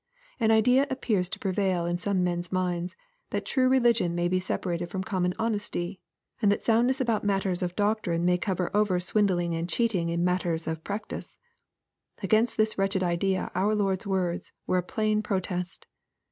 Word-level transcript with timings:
An 0.39 0.49
idea 0.49 0.87
appears 0.89 1.29
to 1.29 1.37
prevail 1.37 1.85
in 1.85 1.99
some 1.99 2.23
men's 2.23 2.51
minds, 2.51 2.95
that 3.29 3.45
true 3.45 3.69
religion 3.69 4.15
may 4.15 4.27
be 4.27 4.39
separated 4.39 4.89
from 4.89 5.03
common 5.03 5.35
honesty, 5.37 5.99
and 6.41 6.51
that 6.51 6.63
soundness 6.63 6.99
about 6.99 7.23
matters 7.23 7.61
of 7.61 7.75
doctrine 7.75 8.25
may 8.25 8.39
cover 8.39 8.71
over 8.73 8.99
swindling 8.99 9.53
and 9.53 9.69
cheating 9.69 10.09
in 10.09 10.23
matters 10.23 10.65
of 10.65 10.83
practice! 10.83 11.37
Against 12.23 12.57
this 12.57 12.79
wretched 12.79 13.03
idea 13.03 13.51
our 13.53 13.75
Lord's 13.75 14.07
words 14.07 14.51
were 14.65 14.79
a 14.79 14.81
plain 14.81 15.21
pro 15.21 15.39
test. 15.39 15.85